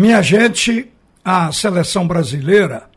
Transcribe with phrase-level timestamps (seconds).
[0.00, 0.90] Minha gente,
[1.22, 2.88] a seleção brasileira,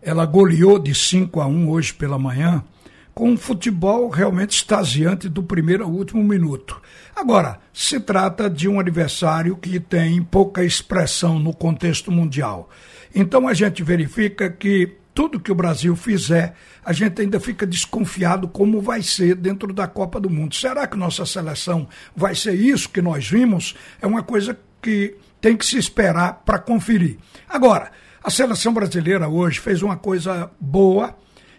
[0.00, 2.64] ela goleou de 5 a 1 hoje pela manhã,
[3.12, 6.80] com um futebol realmente extasiante do primeiro ao último minuto.
[7.14, 12.70] Agora, se trata de um adversário que tem pouca expressão no contexto mundial.
[13.14, 18.48] Então a gente verifica que tudo que o Brasil fizer, a gente ainda fica desconfiado
[18.48, 20.54] como vai ser dentro da Copa do Mundo.
[20.54, 21.86] Será que nossa seleção
[22.16, 23.74] vai ser isso que nós vimos?
[24.00, 27.18] É uma coisa que tem que se esperar para conferir.
[27.48, 27.90] Agora,
[28.22, 31.16] a seleção brasileira hoje fez uma coisa boa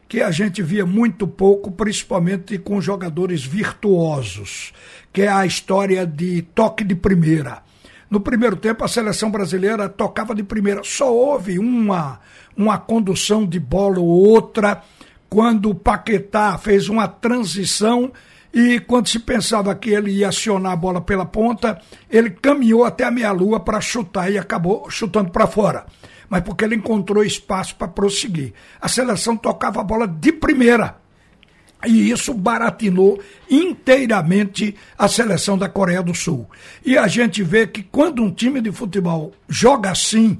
[0.08, 4.74] que a gente via muito pouco, principalmente com jogadores virtuosos,
[5.14, 7.62] que é a história de toque de primeira.
[8.10, 10.82] No primeiro tempo, a seleção brasileira tocava de primeira.
[10.84, 12.20] Só houve uma,
[12.58, 14.82] uma condução de bola ou outra
[15.30, 18.12] quando o Paquetá fez uma transição
[18.54, 23.04] e quando se pensava que ele ia acionar a bola pela ponta, ele caminhou até
[23.04, 25.86] a meia-lua para chutar e acabou chutando para fora.
[26.28, 28.54] Mas porque ele encontrou espaço para prosseguir.
[28.82, 30.98] A seleção tocava a bola de primeira.
[31.86, 36.50] E isso baratinou inteiramente a seleção da Coreia do Sul.
[36.86, 40.40] E a gente vê que quando um time de futebol joga assim,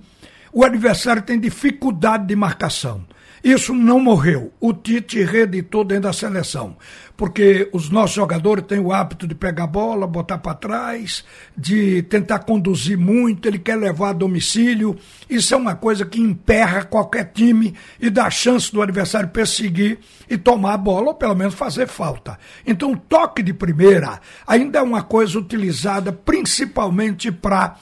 [0.52, 3.06] o adversário tem dificuldade de marcação.
[3.44, 4.52] Isso não morreu.
[4.60, 6.76] O Tite reeditou dentro da seleção.
[7.16, 12.02] Porque os nossos jogadores têm o hábito de pegar a bola, botar para trás, de
[12.04, 14.98] tentar conduzir muito, ele quer levar a domicílio.
[15.30, 20.38] Isso é uma coisa que emperra qualquer time e dá chance do adversário perseguir e
[20.38, 22.40] tomar a bola, ou pelo menos fazer falta.
[22.66, 27.76] Então, o toque de primeira ainda é uma coisa utilizada principalmente para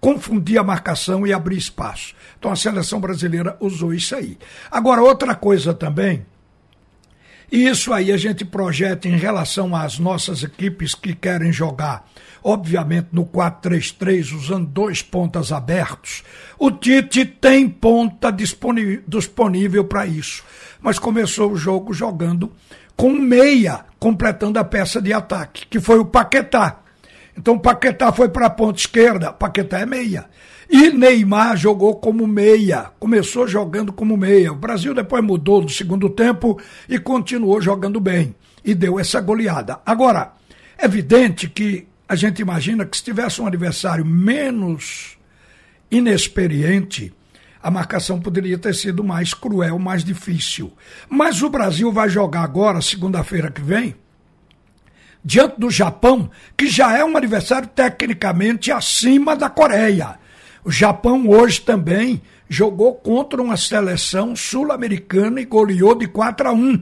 [0.00, 2.14] confundir a marcação e abrir espaço.
[2.38, 4.38] Então a seleção brasileira usou isso aí.
[4.70, 6.24] Agora, outra coisa também,
[7.50, 12.04] e isso aí a gente projeta em relação às nossas equipes que querem jogar,
[12.42, 16.24] obviamente no 4-3-3, usando dois pontas abertos.
[16.58, 20.42] O Tite tem ponta disponível para isso,
[20.80, 22.52] mas começou o jogo jogando
[22.96, 26.80] com meia, completando a peça de ataque, que foi o Paquetá.
[27.36, 30.26] Então Paquetá foi para a ponta esquerda, Paquetá é meia.
[30.68, 34.52] E Neymar jogou como meia, começou jogando como meia.
[34.52, 38.34] O Brasil depois mudou no segundo tempo e continuou jogando bem.
[38.64, 39.78] E deu essa goleada.
[39.86, 40.32] Agora,
[40.76, 45.16] é evidente que a gente imagina que se tivesse um adversário menos
[45.88, 47.12] inexperiente,
[47.62, 50.72] a marcação poderia ter sido mais cruel, mais difícil.
[51.08, 53.94] Mas o Brasil vai jogar agora, segunda-feira que vem,
[55.26, 60.20] diante do Japão, que já é um adversário tecnicamente acima da Coreia.
[60.64, 66.80] O Japão hoje também jogou contra uma seleção sul-americana e goleou de 4 a 1.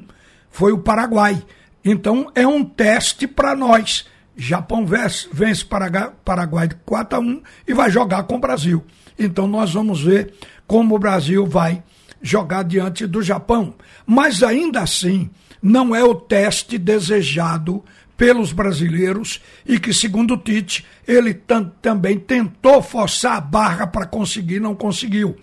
[0.51, 1.43] Foi o Paraguai.
[1.83, 4.05] Então é um teste para nós.
[4.37, 8.85] Japão vence, vence Paraguai de 4 a 1 e vai jogar com o Brasil.
[9.19, 10.35] Então nós vamos ver
[10.67, 11.83] como o Brasil vai
[12.21, 13.75] jogar diante do Japão.
[14.07, 15.31] Mas ainda assim,
[15.63, 17.83] não é o teste desejado
[18.17, 21.35] pelos brasileiros e que, segundo Tite, ele
[21.83, 25.37] também tentou forçar a barra para conseguir, não conseguiu.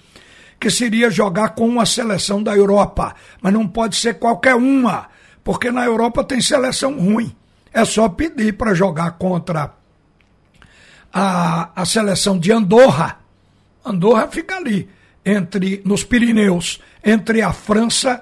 [0.59, 5.07] Que seria jogar com uma seleção da Europa, mas não pode ser qualquer uma,
[5.43, 7.35] porque na Europa tem seleção ruim.
[7.73, 9.73] É só pedir para jogar contra
[11.11, 13.19] a, a seleção de Andorra.
[13.83, 14.87] Andorra fica ali,
[15.25, 18.21] entre nos Pirineus, entre a França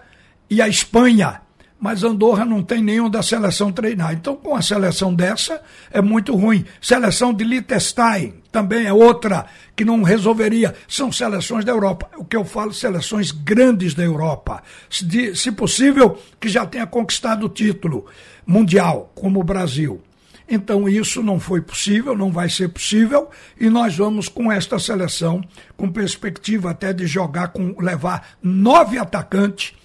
[0.49, 1.41] e a Espanha
[1.79, 4.13] mas Andorra não tem nenhum da seleção treinar.
[4.13, 6.65] Então, com a seleção dessa, é muito ruim.
[6.81, 9.45] Seleção de Liechtenstein também é outra
[9.75, 10.75] que não resolveria.
[10.87, 12.09] São seleções da Europa.
[12.17, 14.61] O que eu falo, seleções grandes da Europa.
[14.89, 18.05] Se, se possível, que já tenha conquistado o título
[18.45, 20.01] mundial, como o Brasil.
[20.49, 23.29] Então, isso não foi possível, não vai ser possível,
[23.59, 25.43] e nós vamos com esta seleção,
[25.77, 29.75] com perspectiva até de jogar com levar nove atacantes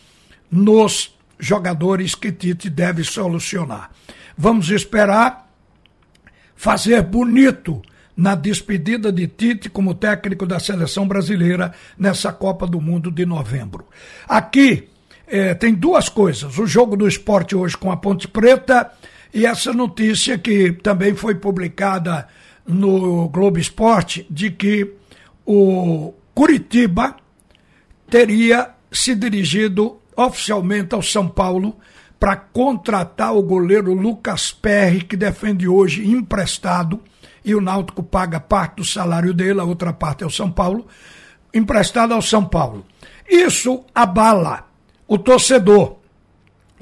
[0.50, 3.90] nos jogadores que Tite deve solucionar.
[4.36, 5.50] Vamos esperar
[6.54, 7.82] fazer bonito
[8.16, 13.86] na despedida de Tite como técnico da seleção brasileira nessa Copa do Mundo de novembro.
[14.28, 14.88] Aqui
[15.26, 18.90] é, tem duas coisas: o jogo do esporte hoje com a Ponte Preta
[19.32, 22.28] e essa notícia que também foi publicada
[22.66, 24.94] no Globo Esporte de que
[25.44, 27.16] o Curitiba
[28.08, 31.76] teria se dirigido oficialmente ao São Paulo
[32.18, 37.00] para contratar o goleiro Lucas Perry, que defende hoje emprestado,
[37.44, 40.86] e o Náutico paga parte do salário dele, a outra parte é o São Paulo,
[41.52, 42.84] emprestado ao São Paulo.
[43.28, 44.66] Isso abala
[45.06, 45.96] o torcedor.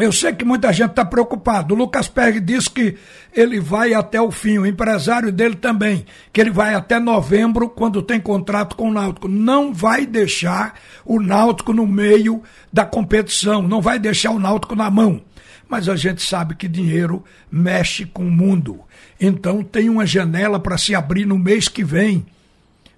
[0.03, 1.75] Eu sei que muita gente está preocupado.
[1.75, 2.97] O Lucas Perry disse que
[3.33, 8.03] ele vai até o fim, o empresário dele também, que ele vai até novembro, quando
[8.03, 9.29] tem contrato com o Náutico.
[9.29, 14.91] Não vai deixar o Náutico no meio da competição, não vai deixar o Náutico na
[14.91, 15.23] mão.
[15.69, 18.81] Mas a gente sabe que dinheiro mexe com o mundo.
[19.21, 22.27] Então tem uma janela para se abrir no mês que vem,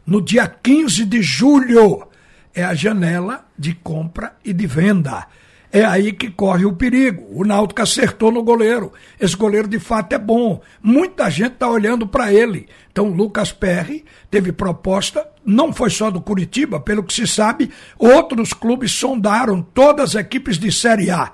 [0.07, 2.09] no dia 15 de julho.
[2.55, 5.27] É a janela de compra e de venda
[5.75, 7.27] é aí que corre o perigo.
[7.33, 8.93] O Náutico acertou no goleiro.
[9.21, 10.63] Esse goleiro de fato é bom.
[10.81, 12.69] Muita gente está olhando para ele.
[12.93, 18.53] Então, Lucas Perry teve proposta, não foi só do Curitiba, pelo que se sabe, outros
[18.53, 21.33] clubes sondaram todas as equipes de Série A.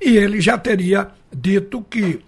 [0.00, 2.20] E ele já teria dito que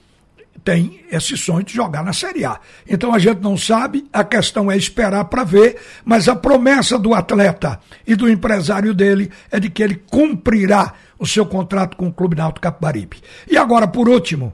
[0.65, 2.59] tem esse sonho de jogar na Série A.
[2.89, 7.15] Então a gente não sabe, a questão é esperar para ver, mas a promessa do
[7.15, 12.13] atleta e do empresário dele é de que ele cumprirá o seu contrato com o
[12.13, 13.19] Clube Náutico Capibaribe.
[13.49, 14.53] E agora, por último,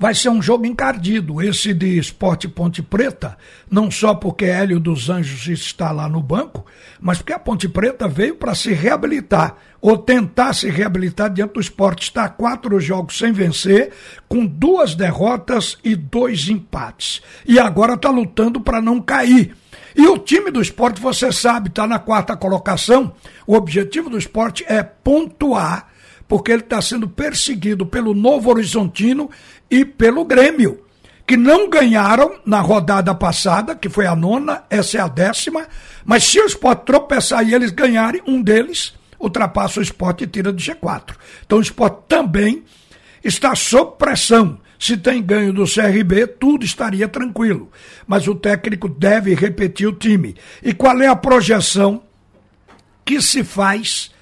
[0.00, 3.36] vai ser um jogo encardido, esse de Esporte Ponte Preta,
[3.70, 6.64] não só porque Hélio dos Anjos está lá no banco,
[6.98, 11.60] mas porque a Ponte Preta veio para se reabilitar, ou tentar se reabilitar diante do
[11.60, 12.04] esporte.
[12.04, 13.92] Está quatro jogos sem vencer,
[14.26, 17.20] com duas derrotas e dois empates.
[17.46, 19.54] E agora está lutando para não cair.
[19.94, 23.12] E o time do esporte, você sabe, está na quarta colocação.
[23.46, 25.89] O objetivo do esporte é pontuar
[26.30, 29.28] porque ele está sendo perseguido pelo Novo Horizontino
[29.68, 30.84] e pelo Grêmio,
[31.26, 35.66] que não ganharam na rodada passada, que foi a nona, essa é a décima,
[36.04, 40.52] mas se o esporte tropeçar e eles ganharem, um deles ultrapassa o esporte e tira
[40.52, 41.16] do G4.
[41.44, 42.62] Então o esporte também
[43.24, 44.60] está sob pressão.
[44.78, 47.72] Se tem ganho do CRB, tudo estaria tranquilo.
[48.06, 50.36] Mas o técnico deve repetir o time.
[50.62, 52.04] E qual é a projeção
[53.04, 54.12] que se faz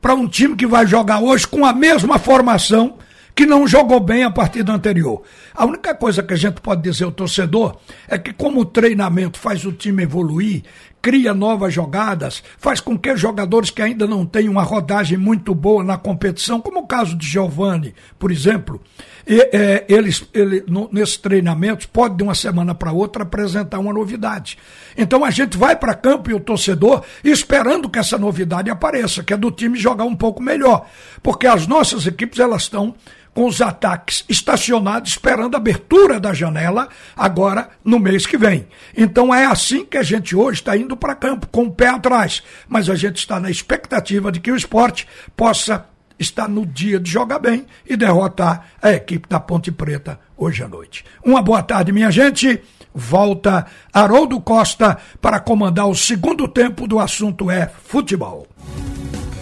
[0.00, 2.98] para um time que vai jogar hoje com a mesma formação
[3.34, 5.22] que não jogou bem a partida anterior.
[5.54, 7.76] A única coisa que a gente pode dizer ao torcedor
[8.08, 10.64] é que, como o treinamento faz o time evoluir,
[11.08, 15.82] cria novas jogadas, faz com que jogadores que ainda não têm uma rodagem muito boa
[15.82, 18.78] na competição, como o caso de Giovani, por exemplo,
[19.26, 20.62] e, é, eles, ele,
[20.92, 24.58] nesses treinamentos, pode de uma semana para outra apresentar uma novidade.
[24.98, 29.32] Então a gente vai para campo e o torcedor esperando que essa novidade apareça, que
[29.32, 30.86] é do time jogar um pouco melhor,
[31.22, 32.94] porque as nossas equipes elas estão
[33.38, 38.66] com os ataques estacionados, esperando a abertura da janela, agora no mês que vem.
[38.96, 42.42] Então é assim que a gente hoje está indo para campo, com o pé atrás.
[42.66, 45.06] Mas a gente está na expectativa de que o esporte
[45.36, 45.86] possa
[46.18, 50.66] estar no dia de jogar bem e derrotar a equipe da Ponte Preta hoje à
[50.66, 51.04] noite.
[51.24, 52.60] Uma boa tarde, minha gente.
[52.92, 58.48] Volta Haroldo Costa para comandar o segundo tempo do assunto é futebol.